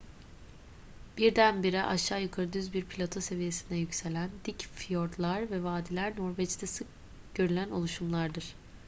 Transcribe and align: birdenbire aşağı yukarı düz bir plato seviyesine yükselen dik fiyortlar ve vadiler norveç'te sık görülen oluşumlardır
birdenbire 1.17 1.83
aşağı 1.83 2.21
yukarı 2.23 2.53
düz 2.53 2.73
bir 2.73 2.85
plato 2.85 3.21
seviyesine 3.21 3.77
yükselen 3.77 4.29
dik 4.45 4.61
fiyortlar 4.61 5.51
ve 5.51 5.63
vadiler 5.63 6.13
norveç'te 6.17 6.67
sık 6.67 6.87
görülen 7.35 7.69
oluşumlardır 7.71 8.55